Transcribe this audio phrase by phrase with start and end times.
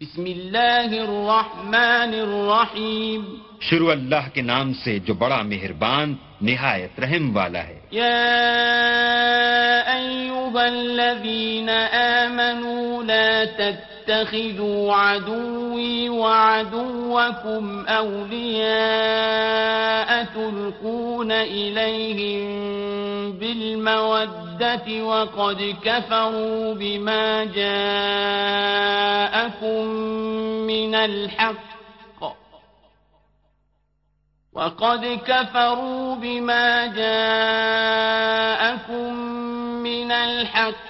[0.00, 3.24] بسم اللہ الرحمن الرحیم
[3.70, 6.14] شروع اللہ کے نام سے جو بڑا مہربان
[6.50, 8.40] نہایت رحم والا ہے یا
[9.94, 11.68] ایوہا الذین
[12.00, 18.68] آمنوا لا تتخذوا عدوی وعدوکم اولیاء
[20.34, 22.79] تلقون الیہم
[23.32, 29.84] بالمودة وقد كفروا بما جاءكم
[30.66, 31.70] من الحق
[34.52, 39.14] وقد كفروا بما جاءكم
[39.82, 40.89] من الحق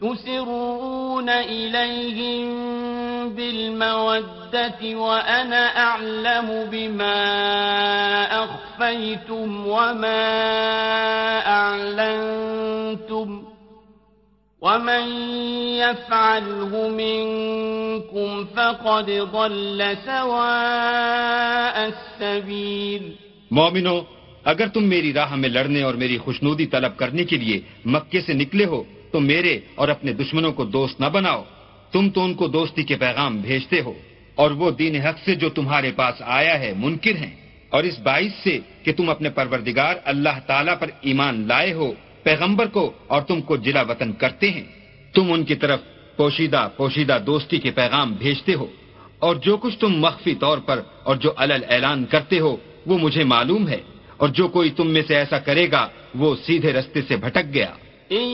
[0.00, 2.48] تسرون إليهم
[3.28, 7.14] بالمودة وأنا أعلم بما
[8.44, 10.24] أخفيتم وما
[11.46, 13.42] أعلنتم
[14.60, 15.02] ومن
[15.76, 23.02] يفعله منكم فقد ضل سواء السبيل
[23.50, 24.02] مومنو
[24.46, 28.32] اگر تم میری راہ میں لڑنے اور میری خوشنودی طلب کرنے کے لیے مکے سے
[28.34, 31.42] نکلے ہو تو میرے اور اپنے دشمنوں کو دوست نہ بناؤ
[31.92, 33.92] تم تو ان کو دوستی کے پیغام بھیجتے ہو
[34.40, 37.34] اور وہ دین حق سے جو تمہارے پاس آیا ہے منکر ہیں
[37.74, 41.90] اور اس باعث سے کہ تم اپنے پروردگار اللہ تعالیٰ پر ایمان لائے ہو
[42.22, 44.64] پیغمبر کو اور تم کو جلا وطن کرتے ہیں
[45.14, 45.80] تم ان کی طرف
[46.16, 48.66] پوشیدہ پوشیدہ دوستی کے پیغام بھیجتے ہو
[49.26, 53.24] اور جو کچھ تم مخفی طور پر اور جو الل اعلان کرتے ہو وہ مجھے
[53.34, 53.80] معلوم ہے
[54.20, 55.86] اور جو کوئی تم میں سے ایسا کرے گا
[56.20, 57.70] وہ سیدھے رستے سے بھٹک گیا
[58.12, 58.30] إن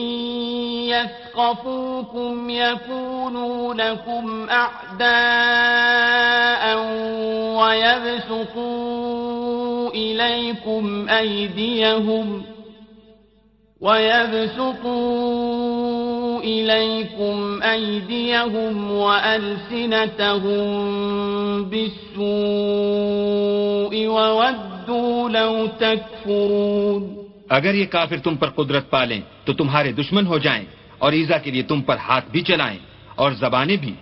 [0.89, 6.77] يثقفوكم يكونوا لكم أعداء
[7.59, 12.43] ويبسطوا إليكم أيديهم
[13.81, 19.99] ويبسطوا إليكم أيديهم وألسنتهم
[21.69, 27.16] بالسوء وودوا لو تكفرون
[27.49, 30.65] اگر یہ کافر تم پر قدرت پالیں تو تمہارے دشمن ہو جائیں
[30.99, 32.79] اور ایزا کے لیے تم پر ہاتھ بھی چلائیں
[33.15, 33.93] اور زبانیں بھی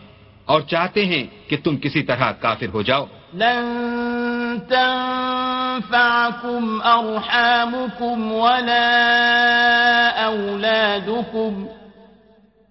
[0.50, 9.01] اور چاہتے ہیں کہ تم کسی طرح کافر ہو جاؤ لن تنفعكم ارحامكم ولا
[10.25, 11.67] اولادكم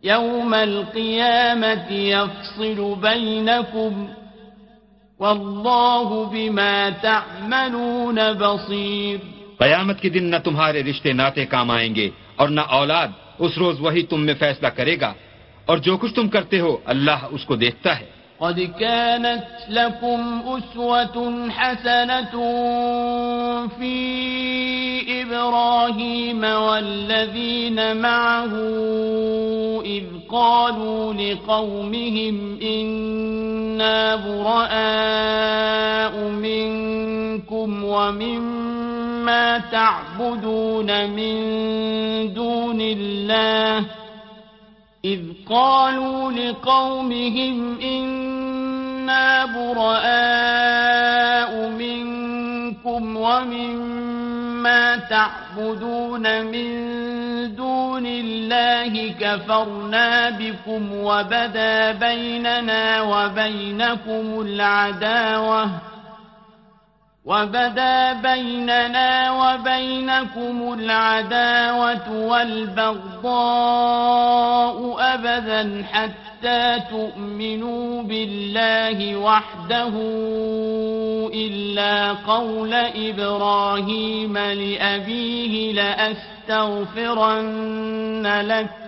[0.04, 4.08] يوم القيامة يفصل بينكم
[5.18, 9.20] والله بما تعملون بصير
[9.64, 12.08] قیامت کے دن نہ تمہارے رشتے ناطے کام آئیں گے
[12.41, 13.08] اور نہ اولاد
[13.41, 15.10] اس روز وہی تم میں فیصلہ کرے گا
[15.69, 18.08] اور جو کچھ تم کرتے ہو اللہ اس کو دیکھتا ہے
[18.41, 22.30] قد كانت لكم أسوة حسنة
[23.78, 23.97] في
[25.22, 28.53] إبراهيم والذين معه
[29.84, 38.73] إذ قالوا لقومهم إنا براء منكم ومن
[39.24, 41.36] ما تعبدون من
[42.34, 43.84] دون الله
[45.04, 45.20] إذ
[45.50, 56.68] قالوا لقومهم إنا براء منكم ومما تعبدون من
[57.54, 65.70] دون الله كفرنا بكم وبدا بيننا وبينكم العداوة
[67.26, 79.92] وبدا بيننا وبينكم العداوة والبغضاء أبدا حتى تؤمنوا بالله وحده
[81.34, 88.84] إلا قول إبراهيم لأبيه لأستغفرن لك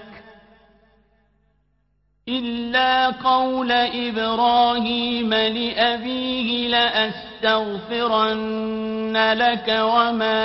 [2.28, 10.42] إلا قول إبراهيم لأبيه لأستغفرن لك وما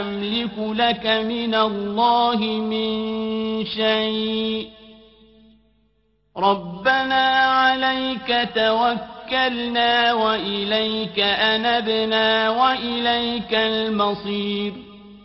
[0.00, 4.68] أملك لك من الله من شيء
[6.36, 14.72] ربنا عليك توكلنا وإليك أنبنا وإليك المصير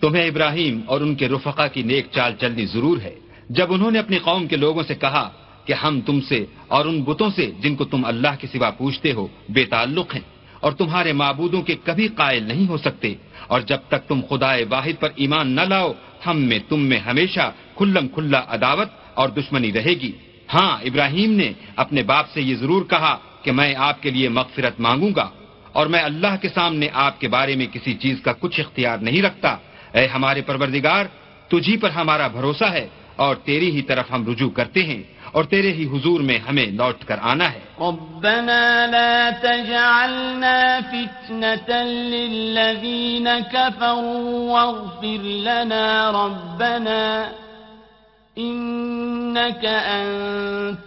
[0.01, 3.24] تمہیں ابراہیم اور ان کے رفقہ کی نیک چال چلنی ضرور ہے
[3.57, 5.29] جب انہوں نے اپنی قوم کے لوگوں سے کہا
[5.65, 9.11] کہ ہم تم سے اور ان بتوں سے جن کو تم اللہ کے سوا پوچھتے
[9.17, 10.21] ہو بے تعلق ہیں
[10.61, 13.13] اور تمہارے معبودوں کے کبھی قائل نہیں ہو سکتے
[13.47, 15.91] اور جب تک تم خدا واحد پر ایمان نہ لاؤ
[16.25, 18.89] ہم میں تم میں ہمیشہ کھلم کھلا عداوت
[19.19, 20.11] اور دشمنی رہے گی
[20.53, 21.51] ہاں ابراہیم نے
[21.83, 25.29] اپنے باپ سے یہ ضرور کہا کہ میں آپ کے لیے مغفرت مانگوں گا
[25.77, 29.21] اور میں اللہ کے سامنے آپ کے بارے میں کسی چیز کا کچھ اختیار نہیں
[29.21, 29.55] رکھتا
[29.99, 31.05] اے ہمارے پروردگار
[31.49, 32.87] تجھی پر ہمارا بھروسہ ہے
[33.19, 35.01] اور تیری ہی طرف ہم رجوع کرتے ہیں
[35.35, 41.83] اور تیرے ہی حضور میں ہمیں لوٹ کر آنا ہے ربنا ربنا لا تجعلنا فتنة
[41.83, 46.11] للذین واغفر لنا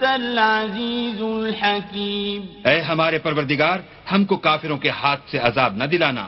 [0.00, 3.78] العزیز الحکیم اے ہمارے پروردگار
[4.12, 6.26] ہم کو کافروں کے ہاتھ سے عذاب نہ دلانا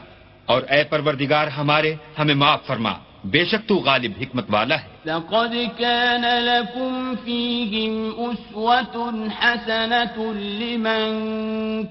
[0.50, 2.92] اور اے پروردگار ہمارے ہمیں معاف فرما
[3.24, 11.90] بے شک تو غالب حکمت والا ہے لقد كان كان لكم فيهم أسوة حسنة لمن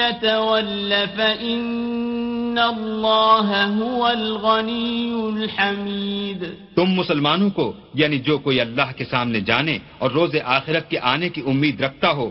[0.00, 9.78] يتول فإن هو الغني الحميد تم مسلمانوں کو یعنی جو کوئی اللہ کے سامنے جانے
[10.02, 12.30] اور روز آخرت کے آنے کی امید رکھتا ہو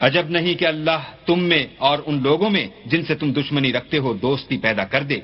[0.00, 3.98] عجب نہیں کہ اللہ تم میں اور ان لوگوں میں جن سے تم دشمنی رکھتے
[3.98, 5.20] ہو دوستی پیدا کر دے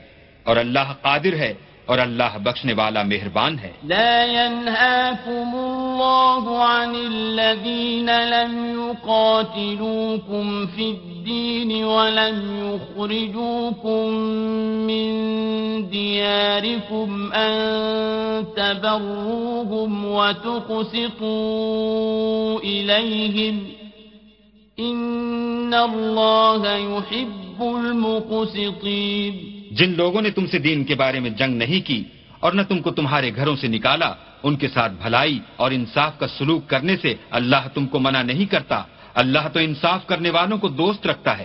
[0.48, 1.52] اور اللہ قادر ہے
[1.86, 11.84] اور اللہ بخشنے والا مہربان ہے لا ينهاكم الله عن الذين لم يقاتلوكم في الدين
[11.84, 12.38] ولم
[12.74, 14.10] يخرجوكم
[14.86, 15.10] من
[15.90, 23.64] دياركم أن تبروهم وتقسطوا إليهم
[24.88, 27.60] ان اللہ يحب
[29.78, 32.02] جن لوگوں نے تم سے دین کے بارے میں جنگ نہیں کی
[32.44, 34.10] اور نہ تم کو تمہارے گھروں سے نکالا
[34.46, 38.46] ان کے ساتھ بھلائی اور انصاف کا سلوک کرنے سے اللہ تم کو منع نہیں
[38.54, 38.78] کرتا
[39.22, 41.44] اللہ تو انصاف کرنے والوں کو دوست رکھتا ہے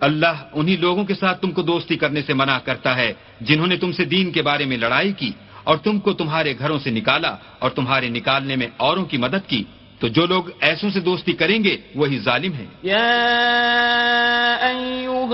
[0.00, 3.76] اللہ انہی لوگوں کے ساتھ تم کو دوستی کرنے سے منع کرتا ہے جنہوں نے
[3.76, 5.30] تم سے دین کے بارے میں لڑائی کی
[5.64, 9.64] اور تم کو تمہارے گھروں سے نکالا اور تمہارے نکالنے میں اوروں کی مدد کی
[10.00, 13.44] تو جو لوگ ایسوں سے دوستی کریں گے وہی ظالم ہیں یا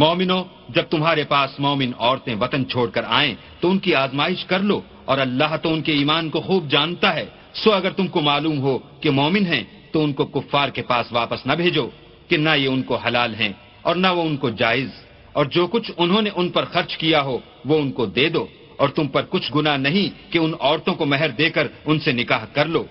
[0.00, 0.42] مومنوں
[0.74, 4.80] جب تمہارے پاس مومن عورتیں وطن چھوڑ کر آئیں تو ان کی آزمائش کر لو
[5.06, 7.24] اور اللہ تو ان کے ایمان کو خوب جانتا ہے
[7.64, 11.12] سو اگر تم کو معلوم ہو کہ مومن ہیں تو ان کو کفار کے پاس
[11.12, 11.86] واپس نہ بھیجو
[12.28, 14.88] کہ نہ یہ ان کو حلال ہیں اور نہ وہ ان کو جائز
[15.32, 18.46] اور جو کچھ انہوں نے ان پر خرچ کیا ہو وہ ان کو دے دو
[18.80, 22.12] اور تم پر کچھ گنا نہیں کہ ان عورتوں کو مہر دے کر ان سے
[22.12, 22.84] نکاح کر لو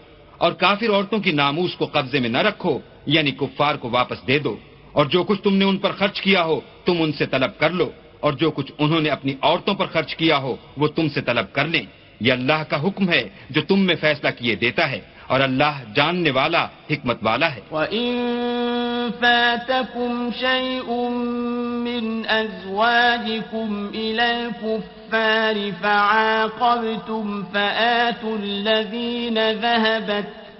[0.44, 2.80] اور کافر عورتوں کی ناموس کو قبضے میں نہ رکھو
[3.16, 4.56] یعنی کفار کو واپس دے دو
[4.98, 7.70] اور جو کچھ تم نے ان پر خرچ کیا ہو تم ان سے طلب کر
[7.72, 7.90] لو
[8.24, 11.46] اور جو کچھ انہوں نے اپنی عورتوں پر خرچ کیا ہو وہ تم سے طلب
[11.54, 11.84] کر لیں
[12.22, 15.00] یہ اللہ کا حکم ہے جو تم میں فیصلہ کیے دیتا ہے
[15.32, 17.62] اور اللہ جاننے والا حکمت والا ہے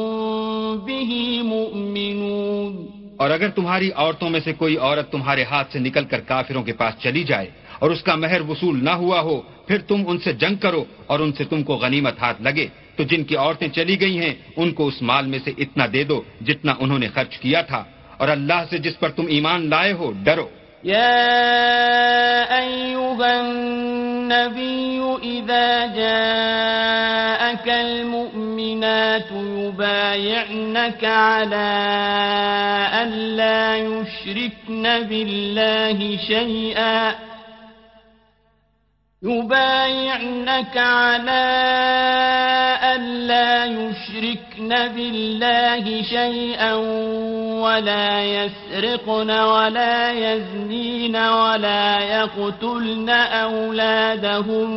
[0.87, 2.91] به مؤمنون
[3.23, 6.73] اور اگر تمہاری عورتوں میں سے کوئی عورت تمہارے ہاتھ سے نکل کر کافروں کے
[6.73, 7.47] پاس چلی جائے
[7.83, 11.19] اور اس کا مہر وصول نہ ہوا ہو پھر تم ان سے جنگ کرو اور
[11.21, 12.67] ان سے تم کو غنیمت ہاتھ لگے
[13.01, 16.03] تو جن کی عورتیں چلی گئی ہیں ان کو اس مال میں سے اتنا دے
[16.05, 17.85] دو جتنا انہوں نے خرچ کیا تھا
[18.21, 20.49] اور اللہ سے جس پر تم ایمان لائے ہو ڈرو
[20.85, 20.99] يا
[22.59, 31.71] أيها النبي إذا جاءك المؤمنات يبايعنك على
[33.03, 37.15] أن لا يشركن بالله شيئا
[39.23, 41.47] يبايعنك على
[42.97, 46.75] ألا يشركن بالله شيئا
[47.63, 54.71] ولا يسرقن ولا يزنين ولا يقتلن أولادهم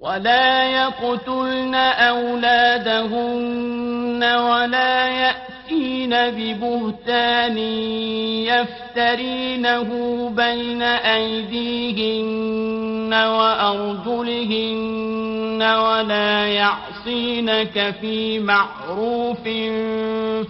[0.00, 5.62] ولا يقتلن أولادهن ولا يأتين
[6.14, 9.82] ببهتان يفترينه
[10.36, 15.11] بين أيديهن وأرجلهن
[15.62, 19.40] ولا يعصينك في معروف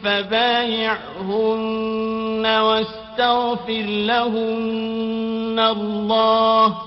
[0.04, 6.78] فبايعهن واستغفر لهن الله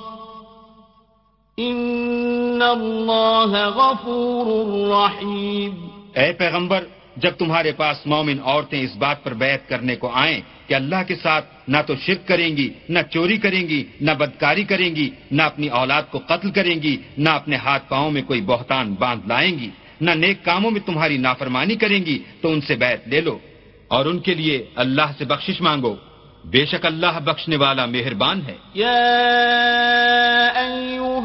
[1.60, 4.48] إن الله غفور
[4.89, 5.75] رحيم
[6.17, 10.74] أي پیغمبر جب تمہارے پاس مومن عورتیں اس بات پر بیعت کرنے کو آئیں کہ
[10.75, 14.89] اللہ کے ساتھ نہ تو شرک کریں گی نہ چوری کریں گی نہ بدکاری کریں
[14.95, 18.93] گی نہ اپنی اولاد کو قتل کریں گی نہ اپنے ہاتھ پاؤں میں کوئی بہتان
[19.00, 19.69] باندھ لائیں گی
[20.01, 23.38] نہ نیک کاموں میں تمہاری نافرمانی کریں گی تو ان سے بیعت لے لو
[23.95, 25.95] اور ان کے لیے اللہ سے بخشش مانگو
[26.51, 28.91] بے شک اللہ بخشنے والا مہربان ہے یا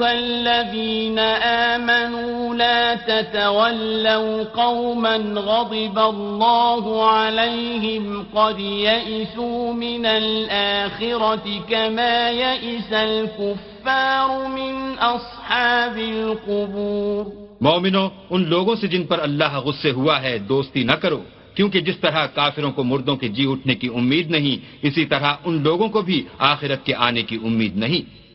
[0.03, 12.93] أيها الذين آمنوا لا تتولوا قوما غضب الله عليهم قد يئسوا من الآخرة كما يئس
[12.93, 20.85] الكفار من أصحاب القبور مومنوں ان لوگوں سے جن پر اللہ غصے ہوا ہے دوستی
[20.85, 21.21] نہ کرو
[21.55, 25.63] کیونکہ جس طرح کافروں کو مردوں کے جی اٹھنے کی امید نہیں اسی طرح ان
[25.63, 28.30] لوگوں کو بھی آخرت کے آنے کی امید نہیں